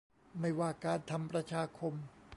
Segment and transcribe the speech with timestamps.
[0.39, 1.93] ไม่ว่าการทำประชาคม